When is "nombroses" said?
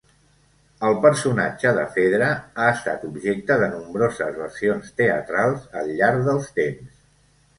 3.75-4.39